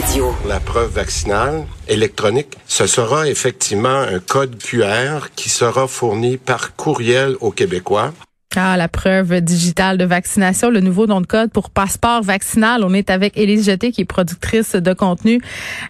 [0.00, 0.32] Radio.
[0.46, 7.34] La preuve vaccinale électronique, ce sera effectivement un code QR qui sera fourni par courriel
[7.40, 8.12] aux Québécois.
[8.54, 12.84] Ah, la preuve digitale de vaccination, le nouveau nom de code pour passeport vaccinal.
[12.84, 15.40] On est avec Élise Jeté, qui est productrice de contenu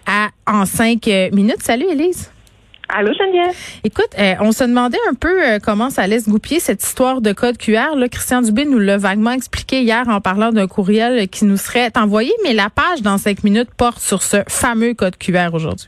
[0.07, 1.61] à En cinq minutes.
[1.61, 2.31] Salut, Élise.
[2.91, 3.55] Allô, Geneviève?
[3.83, 7.21] Écoute, euh, on se demandait un peu euh, comment ça allait se goupiller cette histoire
[7.21, 7.95] de code QR.
[7.95, 11.91] Là, Christian Dubé nous l'a vaguement expliqué hier en parlant d'un courriel qui nous serait
[11.95, 15.87] envoyé, mais la page dans cinq minutes porte sur ce fameux code QR aujourd'hui.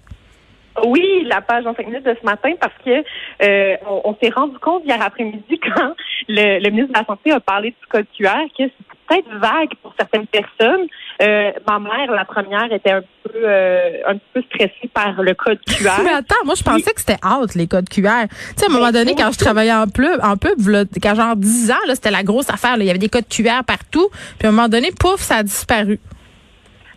[0.85, 3.03] Oui, la page dans cinq minutes de ce matin parce que
[3.43, 5.93] euh, on, s'est rendu compte hier après-midi quand
[6.29, 8.63] le, ministre de la Santé a parlé du code QR que
[9.11, 10.87] peut-être vague pour certaines personnes.
[11.21, 15.59] Euh, ma mère, la première, était un peu euh, un peu stressée par le code
[15.67, 16.01] QR.
[16.03, 18.27] Mais attends, moi je pensais que c'était out les codes QR.
[18.29, 20.59] Tu sais, à un moment donné, quand je travaillais en pub, en pub,
[21.01, 22.75] quand genre 10 ans, là, c'était la grosse affaire.
[22.77, 24.09] Il y avait des codes QR partout.
[24.39, 25.99] Puis à un moment donné, pouf, ça a disparu.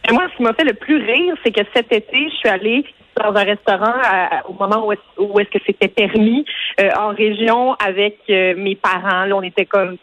[0.08, 2.48] Et moi, ce qui m'a fait le plus rire, c'est que cet été, je suis
[2.48, 2.84] allée
[3.16, 3.94] dans un restaurant
[4.48, 4.92] au moment où
[5.40, 6.44] est-ce, que c'était permis
[6.80, 9.24] euh, en région avec euh, mes parents.
[9.24, 9.96] Là, on était comme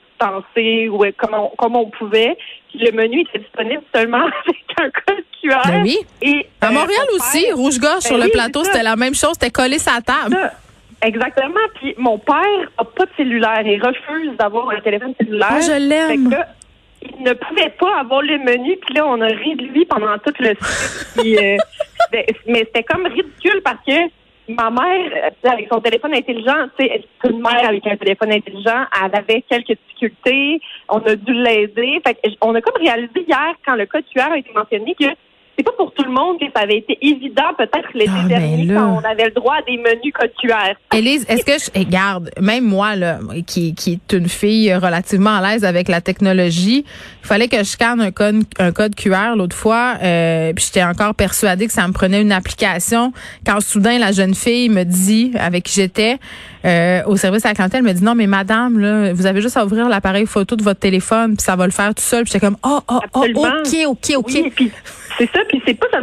[0.90, 2.38] ou comme on, comme on pouvait.
[2.74, 5.62] le menu était disponible seulement avec un code QR.
[5.66, 5.98] Ben oui.
[6.22, 9.34] Et, à euh, Montréal aussi, rouge-gorge sur ben le plateau, c'était la même chose.
[9.34, 10.52] C'était collé sa table.
[11.02, 11.60] Exactement.
[11.76, 12.36] Puis mon père
[12.78, 15.52] n'a pas de cellulaire et refuse d'avoir un téléphone cellulaire.
[15.52, 16.36] Moi, je l'aime
[17.02, 20.18] il ne pouvait pas avoir le menu, puis là, on a ri de lui pendant
[20.20, 20.50] tout le
[21.18, 21.58] euh,
[22.48, 23.94] mais c'était comme ridicule parce que
[24.48, 28.86] ma mère, euh, avec son téléphone intelligent, tu sais, une mère avec un téléphone intelligent,
[29.04, 32.02] elle avait quelques difficultés, on a dû l'aider.
[32.06, 35.06] Fait on a comme réalisé hier, quand le code QR a été mentionné, que
[35.58, 38.68] c'est pas pour tout le monde que ça avait été évident, peut-être l'été ah, dernier,
[38.68, 40.74] quand on avait le droit à des menus code QR.
[40.96, 45.52] Élise, est-ce que je, garde, même moi, là, qui, qui est une fille relativement à
[45.52, 46.86] l'aise avec la technologie,
[47.24, 50.84] il fallait que je scanne un code, un code QR l'autre fois, euh, puis j'étais
[50.84, 53.14] encore persuadée que ça me prenait une application.
[53.46, 56.18] Quand soudain, la jeune fille me dit, avec qui j'étais,
[56.64, 59.58] euh, au service à la clientèle, me dit non, mais madame, là, vous avez juste
[59.58, 62.24] à ouvrir l'appareil photo de votre téléphone, puis ça va le faire tout seul.
[62.24, 64.64] Puis j'étais comme, oh, oh, oh, ok, ok, ok.
[65.18, 65.40] C'est ça,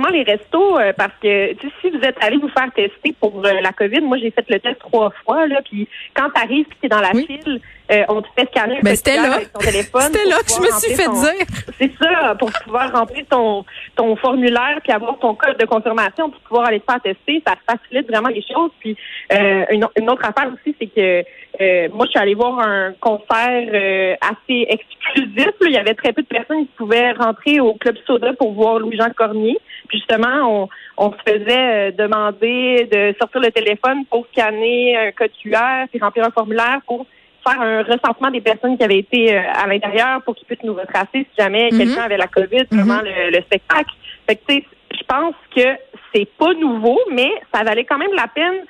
[0.09, 3.61] puis les restos, euh, parce que si vous êtes allé vous faire tester pour euh,
[3.61, 6.87] la COVID, moi j'ai fait le test trois fois, là, puis quand tu arrives tu
[6.87, 7.61] es dans la file,
[7.91, 9.41] euh, on te fait scanner ben, c'était là.
[9.53, 10.03] ton téléphone.
[10.03, 11.47] C'était là que je me suis fait dire.
[11.79, 13.65] C'est ça, pour pouvoir remplir ton,
[13.97, 17.55] ton formulaire puis avoir ton code de confirmation pour pouvoir aller te faire tester, ça
[17.67, 18.71] facilite vraiment les choses.
[18.81, 18.97] Puis
[19.31, 24.67] une, une, autre affaire aussi, c'est que moi je suis allée voir un concert assez
[24.69, 25.53] exclusif.
[25.63, 28.81] Il y avait très peu de personnes qui pouvaient rentrer au Club Soda pour voir
[28.81, 29.59] Louis-Jean Cormier.
[29.89, 30.69] Puis justement, on,
[30.99, 36.27] on se faisait demander de sortir le téléphone pour scanner un code QR puis remplir
[36.27, 37.07] un formulaire pour
[37.47, 40.75] faire un recensement des personnes qui avaient été euh, à l'intérieur pour qu'ils puissent nous
[40.75, 41.79] retracer si jamais mhm.
[41.79, 43.31] quelqu'un avait la COVID pendant mhm.
[43.33, 43.91] le, spectacle.
[44.27, 45.69] Fait que, je pense que
[46.15, 48.65] c'est pas nouveau, mais ça valait quand même la peine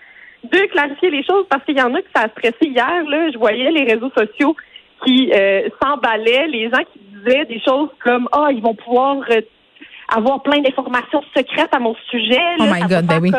[0.45, 3.05] de clarifier les choses parce qu'il y en a qui ça a stressé hier.
[3.09, 4.57] Là, je voyais les réseaux sociaux
[5.05, 9.41] qui euh, s'emballaient, les gens qui disaient des choses comme ah ils vont pouvoir euh,
[10.15, 12.41] avoir plein d'informations secrètes à mon sujet.
[12.59, 13.33] oh my God, ben oui.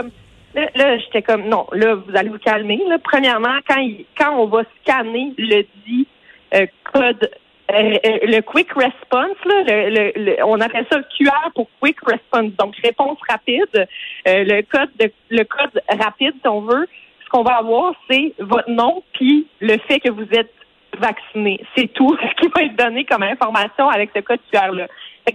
[0.55, 2.81] Là, j'étais comme non, là, vous allez vous calmer.
[2.87, 2.97] Là.
[2.97, 3.85] Premièrement, quand
[4.17, 6.07] quand on va scanner le dit
[6.55, 7.29] euh, code
[7.71, 12.75] euh, euh, le quick response, là, le, on appelle ça QR pour quick response, donc
[12.83, 13.87] réponse rapide.
[14.25, 16.87] le code de, le code rapide, si on veut,
[17.23, 20.51] ce qu'on va avoir, c'est votre nom puis le fait que vous êtes
[20.97, 21.61] vacciné.
[21.75, 24.87] C'est tout ce qui va être donné comme information avec ce code QR là.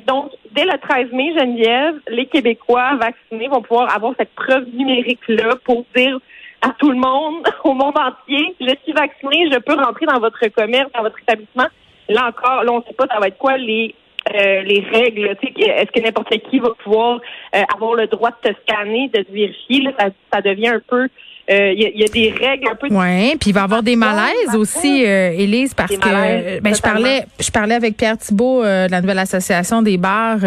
[0.07, 5.57] Donc, dès le 13 mai, Geneviève, les Québécois vaccinés vont pouvoir avoir cette preuve numérique-là
[5.65, 6.19] pour dire
[6.63, 10.47] à tout le monde, au monde entier, je suis vacciné, je peux rentrer dans votre
[10.49, 11.67] commerce, dans votre établissement.
[12.09, 13.95] Là encore, là, on ne sait pas ça va être quoi les
[14.35, 15.37] euh, les règles.
[15.43, 17.21] Est-ce que n'importe qui va pouvoir
[17.55, 19.83] euh, avoir le droit de te scanner, de te vérifier?
[19.83, 21.09] Là, ça, ça devient un peu
[21.47, 22.87] il euh, y, y, a des règles un peu.
[22.91, 26.81] Oui, puis il va y avoir des malaises aussi, euh, Élise, parce que ben, je
[26.81, 30.39] parlais, je parlais avec Pierre Thibault euh, de la nouvelle association des bars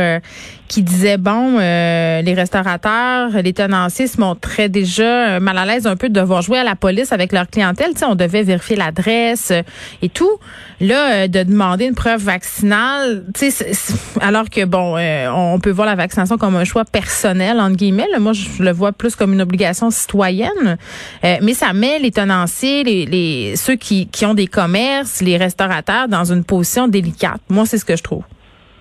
[0.67, 6.09] qui disait bon, les restaurateurs, les tenanciers se montraient déjà mal à l'aise un peu
[6.09, 7.93] de devoir jouer à la police avec leur clientèle.
[7.93, 9.53] Tu sais, on devait vérifier l'adresse
[10.01, 10.39] et tout.
[10.81, 13.71] Là, de demander une preuve vaccinale, tu sais,
[14.19, 18.07] alors que bon, on peut voir la vaccination comme un choix personnel entre guillemets.
[18.19, 20.77] moi, je le vois plus comme une obligation citoyenne.
[21.23, 25.37] Euh, mais ça met les tenanciers, les, les ceux qui, qui ont des commerces, les
[25.37, 27.41] restaurateurs dans une position délicate.
[27.49, 28.23] Moi, c'est ce que je trouve.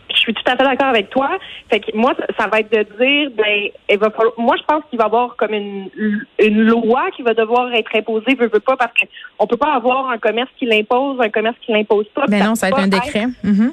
[0.09, 1.29] Je suis tout à fait d'accord avec toi.
[1.69, 4.83] Fait que moi, ça va être de dire, ben, il va falloir, moi, je pense
[4.89, 5.89] qu'il va y avoir comme une,
[6.39, 10.09] une loi qui va devoir être imposée, veut, veut pas, parce qu'on peut pas avoir
[10.11, 12.27] un commerce qui l'impose, un commerce qui l'impose pas.
[12.29, 13.27] Ben non, ça va être un décret.
[13.45, 13.71] Mm-hmm.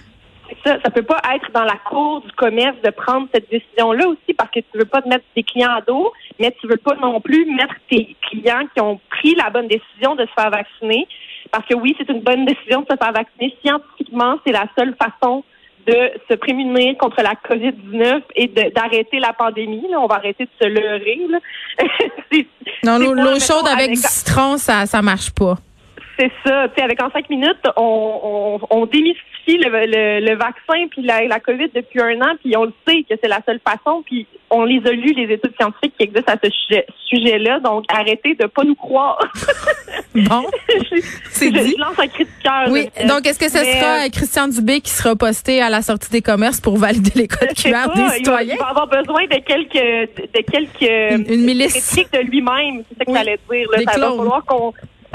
[0.66, 4.34] Ça, ça peut pas être dans la cour du commerce de prendre cette décision-là aussi
[4.38, 6.96] parce que tu veux pas te mettre tes clients à dos, mais tu veux pas
[6.96, 11.08] non plus mettre tes clients qui ont pris la bonne décision de se faire vacciner.
[11.52, 13.56] Parce que oui, c'est une bonne décision de se faire vacciner.
[13.64, 15.44] Scientifiquement, c'est la seule façon
[15.86, 19.86] de se prémunir contre la COVID-19 et d'arrêter la pandémie.
[19.90, 20.00] Là.
[20.00, 21.20] On va arrêter de se leurrer.
[21.30, 21.40] Là.
[22.84, 25.56] non, l'eau chaude avec, du citron, ça ça marche pas.
[26.18, 26.68] C'est ça.
[26.70, 31.26] Tu sais, avec en cinq minutes, on, on, on démystifie le, le, vaccin puis la,
[31.26, 34.28] la COVID depuis un an, puis on le sait que c'est la seule façon, puis
[34.50, 38.36] on les a lu les études scientifiques qui existent à ce sujet, sujet-là, donc arrêtez
[38.36, 39.20] de pas nous croire.
[40.16, 40.46] bon,
[41.32, 41.76] c'est dit.
[41.76, 42.68] Je lance un cri de cœur.
[42.70, 46.12] Oui, donc est-ce que ce sera euh, Christian Dubé qui sera posté à la sortie
[46.12, 48.56] des commerces pour valider les codes QR des citoyens?
[48.56, 53.14] Il va, avoir besoin de quelques de quelques une, milice de lui-même, c'est ça que
[53.14, 53.68] j'allais dire.
[53.72, 53.78] Là.
[53.92, 54.74] Ça va falloir qu'on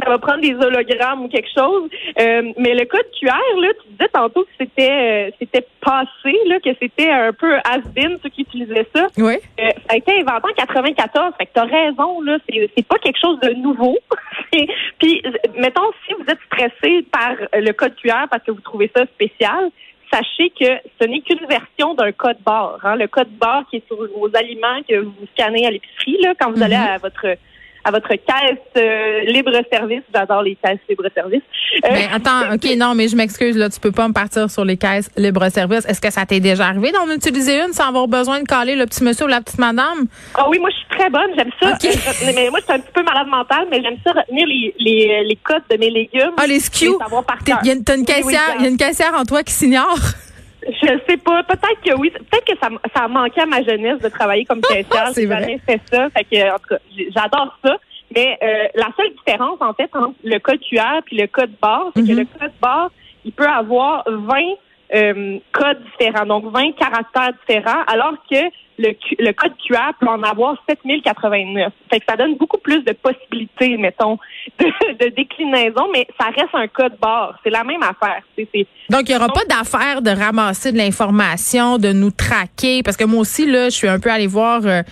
[0.09, 1.91] ça va prendre des hologrammes ou quelque chose.
[2.19, 6.59] Euh, mais le code QR, là, tu disais tantôt que c'était euh, c'était passé, là,
[6.61, 9.07] que c'était un peu has-been ceux qui utilisaient ça.
[9.19, 9.35] Oui.
[9.61, 11.35] Euh, ça a été inventé en 94.
[11.37, 13.99] Fait que t'as raison, là, c'est, c'est pas quelque chose de nouveau.
[14.99, 15.23] Puis,
[15.57, 19.71] mettons, si vous êtes stressé par le code QR parce que vous trouvez ça spécial,
[20.11, 22.79] sachez que ce n'est qu'une version d'un code barre.
[22.83, 22.97] Hein.
[22.97, 26.51] Le code barre qui est sur vos aliments que vous scannez à l'épicerie là, quand
[26.51, 26.95] vous allez mm-hmm.
[26.95, 27.37] à votre
[27.89, 30.03] à votre caisse euh, libre-service.
[30.15, 31.43] J'adore les caisses libre-service.
[31.85, 34.65] Euh, mais attends, OK, non, mais je m'excuse, là, tu peux pas me partir sur
[34.65, 35.87] les caisses libre-service.
[35.87, 38.87] Est-ce que ça t'est déjà arrivé d'en utiliser une sans avoir besoin de caler le
[38.87, 40.07] petit monsieur ou la petite madame?
[40.35, 41.69] Ah oui, moi, je suis très bonne, j'aime ça.
[41.69, 44.75] Euh, mais moi, je suis un petit peu malade mentale, mais j'aime ça retenir les,
[44.79, 46.33] les, les codes de mes légumes.
[46.37, 46.61] Ah, les
[47.99, 49.99] une caissière, il y a une caissière en toi qui s'ignore?
[50.67, 51.43] Je sais pas.
[51.45, 52.11] Peut-être que oui.
[52.11, 55.13] Peut-être que ça, ça a manqué à ma jeunesse de travailler comme caissière.
[55.15, 56.09] J'ai jamais fait ça.
[56.11, 56.79] Fait que, en tout cas,
[57.15, 57.77] j'adore ça.
[58.15, 61.91] Mais euh, la seule différence, en fait, entre le code QR et le code barre,
[61.95, 62.19] c'est que mhm.
[62.19, 62.91] le code barre,
[63.25, 64.37] il peut avoir 20
[64.95, 68.37] euh, codes différents, donc 20 caractères différents, alors que
[68.79, 71.73] le, le code QR peut en avoir 7089.
[71.91, 74.19] Fait que ça donne beaucoup plus de possibilités, mettons,
[74.61, 77.39] de, déclinaison, mais ça reste un code barre.
[77.43, 78.23] C'est la même affaire.
[78.91, 83.05] Donc, il n'y aura pas d'affaire de ramasser de l'information, de nous traquer, parce que
[83.05, 84.83] moi aussi, là, je suis un peu allée voir, euh,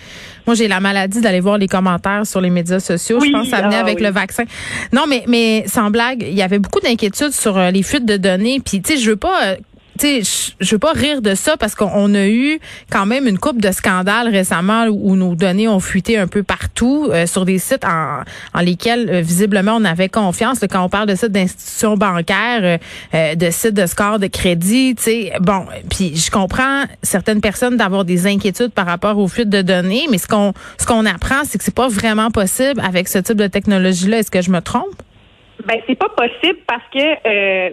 [0.45, 3.19] moi, j'ai la maladie d'aller voir les commentaires sur les médias sociaux.
[3.19, 4.43] je pense que ça venait ah avec le vaccin.
[4.91, 8.17] Non, mais, mais sans blague, il y avait beaucoup d'inquiétudes sur euh, les fuites de
[8.17, 8.59] données.
[8.63, 9.55] Puis, tu sais, je veux pas euh,
[9.97, 12.59] tu sais, je veux pas rire de ça parce qu'on a eu
[12.91, 17.07] quand même une coupe de scandales récemment où nos données ont fuité un peu partout
[17.11, 18.21] euh, sur des sites en,
[18.53, 20.59] en lesquels euh, visiblement on avait confiance.
[20.69, 22.79] quand on parle de sites d'institutions bancaires,
[23.13, 27.77] euh, de sites de score de crédit, tu sais, bon, puis je comprends certaines personnes
[27.77, 31.43] d'avoir des inquiétudes par rapport aux fuites de données, mais ce qu'on ce qu'on apprend,
[31.45, 34.19] c'est que c'est pas vraiment possible avec ce type de technologie-là.
[34.19, 35.01] Est-ce que je me trompe?
[35.67, 37.69] Ben c'est pas possible parce que euh,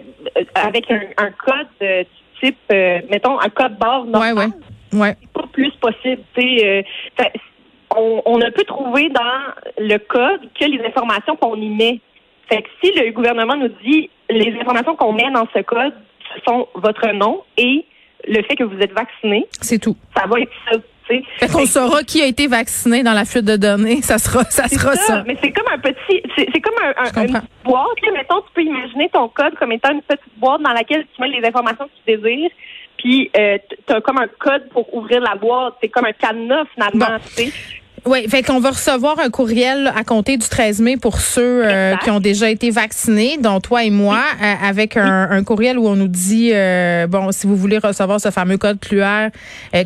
[0.55, 2.03] avec un, un code euh,
[2.41, 4.43] type, euh, mettons un code barre normal, ouais,
[4.93, 4.99] ouais.
[4.99, 5.15] Ouais.
[5.21, 6.21] c'est pas plus possible.
[6.37, 6.81] Euh,
[7.95, 11.99] on, on ne peut trouver dans le code que les informations qu'on y met.
[12.49, 15.93] Fait que si le gouvernement nous dit les informations qu'on met dans ce code
[16.35, 17.85] ce sont votre nom et
[18.27, 19.95] le fait que vous êtes vacciné, c'est tout.
[20.15, 20.77] Ça va être ça.
[21.07, 24.01] Fait qu'on saura qui a été vacciné dans la fuite de données.
[24.01, 24.67] Ça sera ça.
[24.67, 27.87] Sera ça, Mais c'est comme un petit, c'est comme un, un une boîte.
[28.13, 31.29] Mettons, tu peux imaginer ton code comme étant une petite boîte dans laquelle tu mets
[31.29, 32.51] les informations que tu désires.
[32.97, 33.57] Puis euh,
[33.87, 35.75] tu as comme un code pour ouvrir la boîte.
[35.81, 37.17] C'est comme un cadenas finalement.
[37.37, 37.43] Bon.
[38.07, 41.95] Oui, fait qu'on va recevoir un courriel à compter du 13 mai pour ceux euh,
[42.03, 45.95] qui ont déjà été vaccinés, dont toi et moi, euh, avec un, courriel où on
[45.95, 49.29] nous dit euh, bon, si vous voulez recevoir ce fameux code QR,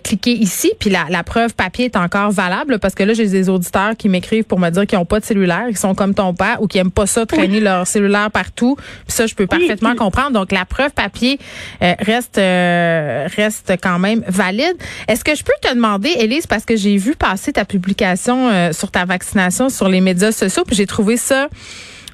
[0.03, 0.71] cliquez ici.
[0.79, 4.09] Puis la, la, preuve papier est encore valable parce que là, j'ai des auditeurs qui
[4.09, 6.67] m'écrivent pour me dire qu'ils n'ont pas de cellulaire, qui sont comme ton père ou
[6.67, 8.75] qui aiment pas ça traîner leur cellulaire partout.
[9.07, 10.31] Puis ça, je peux parfaitement comprendre.
[10.31, 11.39] Donc la preuve papier
[11.81, 14.75] reste reste quand même valide.
[15.07, 18.08] Est-ce que je peux te demander, Élise, parce que j'ai vu passer ta publication
[18.51, 20.63] euh, sur ta vaccination sur les médias sociaux.
[20.65, 21.47] Puis j'ai trouvé ça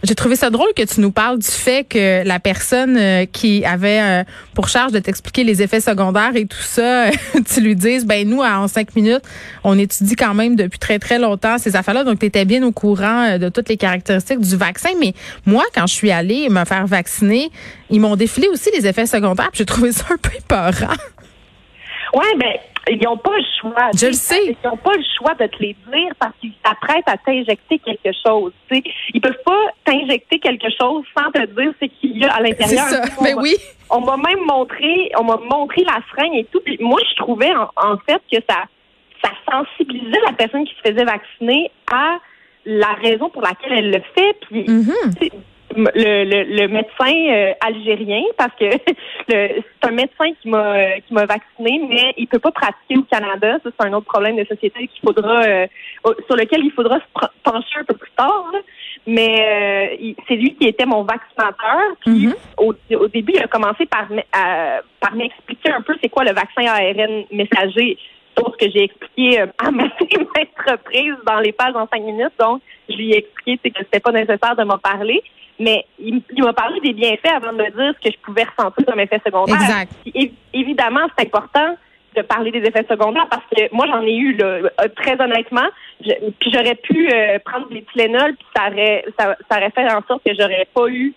[0.04, 3.66] j'ai trouvé ça drôle que tu nous parles du fait que la personne euh, qui
[3.66, 4.24] avait euh,
[4.54, 7.10] pour charge de t'expliquer les effets secondaires et tout ça,
[7.54, 9.24] tu lui dises, ben nous, en cinq minutes,
[9.64, 12.04] on étudie quand même depuis très, très longtemps ces affaires-là.
[12.04, 14.90] Donc, tu étais bien au courant de toutes les caractéristiques du vaccin.
[15.00, 15.14] Mais
[15.46, 17.50] moi, quand je suis allée me faire vacciner,
[17.90, 19.50] ils m'ont défilé aussi les effets secondaires.
[19.54, 20.94] J'ai trouvé ça un peu épeurant.
[22.14, 22.54] Ouais, ben
[22.90, 23.90] ils n'ont pas le choix.
[23.96, 24.46] Je le sais.
[24.46, 28.16] Ils n'ont pas le choix de te les dire parce qu'ils s'apprêtent à t'injecter quelque
[28.26, 28.52] chose.
[28.72, 32.42] Ils Ils peuvent pas t'injecter quelque chose sans te dire ce qu'il y a à
[32.42, 32.86] l'intérieur.
[32.86, 33.04] C'est ça.
[33.22, 33.56] Mais ben oui.
[33.90, 36.62] On m'a même montré, on m'a montré la seringue et tout.
[36.64, 38.64] Puis moi, je trouvais en, fait que ça,
[39.24, 42.18] ça sensibilisait la personne qui se faisait vacciner à
[42.66, 44.36] la raison pour laquelle elle le fait.
[44.50, 45.32] Puis, mm-hmm
[45.76, 48.66] le, le, médecin euh, algérien parce que
[49.30, 53.04] c'est un médecin qui m'a euh, qui m'a vacciné, mais il peut pas pratiquer au
[53.04, 53.58] Canada.
[53.64, 55.68] Ça, c'est un autre problème de société qu'il faudra euh,
[56.28, 58.52] sur lequel il faudra se pencher un peu plus tard.
[59.08, 61.96] Mais c'est lui qui était mon vaccinateur.
[62.00, 62.36] Puis mm-hmm.
[62.58, 64.08] au, au, début, il a commencé par
[65.00, 67.98] par m'expliquer un peu c'est quoi le vaccin ARN messager
[68.38, 72.34] chose que j'ai expliqué euh, à ma reprises dans les pages en cinq minutes.
[72.40, 75.22] Donc, je lui ai expliqué que c'était pas nécessaire de m'en parler.
[75.60, 78.86] Mais il, m'a parlé des bienfaits avant de me dire ce que je pouvais ressentir
[78.86, 79.56] comme effet secondaire.
[79.56, 79.92] Exact.
[80.54, 81.78] évidemment, c'est important
[82.16, 85.68] de parler des effets secondaires parce que moi, j'en ai eu, là, euh, très honnêtement.
[86.02, 90.24] puis j'aurais pu euh, prendre des Tylenol, puis ça aurait, ça, aurait fait en sorte
[90.26, 91.14] que j'aurais pas eu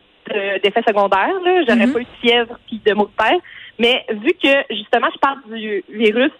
[0.62, 1.32] d'effets secondaires.
[1.66, 1.92] J'aurais mm-hmm.
[1.92, 3.40] pas eu de fièvre puis de maux de tête.
[3.78, 6.32] Mais vu que, justement, je parle du virus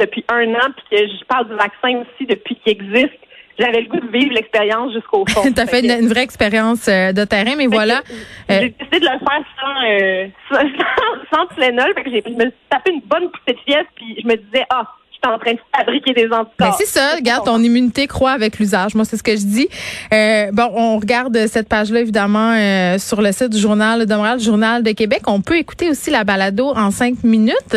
[0.00, 3.18] depuis un an, puis que je parle du vaccin aussi depuis qu'il existe.
[3.58, 5.42] J'avais le goût de vivre l'expérience jusqu'au fond.
[5.54, 8.02] tu as fait une, vraie expérience euh, de terrain, mais voilà.
[8.48, 10.26] J'ai euh, décidé de le faire sans, euh,
[11.30, 11.94] sans, sans, Tylenol.
[11.94, 14.96] Fait que je me suis tapé une bonne petite pièce, puis je me disais, ah,
[15.26, 16.52] en train de fabriquer des anticorps.
[16.58, 18.94] Ben, c'est ça, regarde, ton immunité croît avec l'usage.
[18.94, 19.68] Moi, c'est ce que je dis.
[20.12, 24.40] Euh, bon, on regarde cette page-là, évidemment, euh, sur le site du Journal de Montréal,
[24.40, 25.22] Journal de Québec.
[25.26, 27.76] On peut écouter aussi la balado en cinq minutes,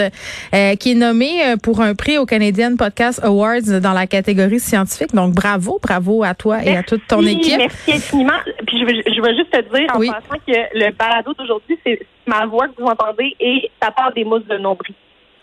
[0.54, 4.60] euh, qui est nommée euh, pour un prix au Canadian Podcast Awards dans la catégorie
[4.60, 5.14] scientifique.
[5.14, 7.58] Donc, bravo, bravo à toi et à toute ton équipe.
[7.58, 8.40] Merci infiniment.
[8.66, 12.00] Puis, je veux, je veux juste te dire, en passant, que le balado d'aujourd'hui, c'est
[12.26, 14.94] ma voix que vous entendez et ça part des mousses de nombril.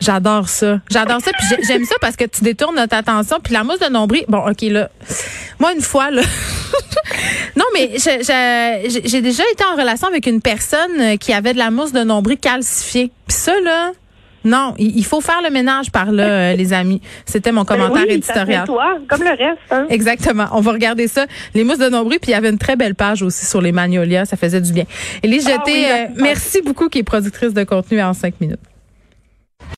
[0.04, 0.80] J'adore ça.
[0.90, 1.30] J'adore ça.
[1.32, 3.38] Puis j'aime ça parce que tu détournes notre attention.
[3.42, 4.90] Puis la mousse de nombril, bon, OK, là.
[5.58, 6.22] Moi, une fois, là.
[7.56, 11.92] non, mais j'ai déjà été en relation avec une personne qui avait de la mousse
[11.92, 13.10] de nombril calcifiée.
[13.26, 13.92] Puis ça, là.
[14.44, 17.00] Non, il faut faire le ménage par là, euh, les amis.
[17.24, 18.66] C'était mon ben commentaire oui, éditorial.
[18.66, 19.58] toi, comme le reste.
[19.70, 19.86] Hein?
[19.88, 20.44] Exactement.
[20.52, 21.24] On va regarder ça.
[21.54, 23.72] Les mousses de nombril, puis il y avait une très belle page aussi sur les
[23.72, 24.26] magnolias.
[24.26, 24.84] Ça faisait du bien.
[25.22, 28.60] Élise ah Jeté, euh, merci beaucoup, qui est productrice de contenu en cinq minutes.